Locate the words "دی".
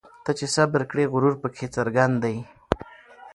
2.23-2.35